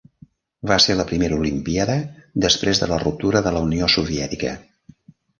[0.69, 1.97] Va ser la primera Olimpíada
[2.45, 4.55] després de la ruptura de la Unió Soviètica.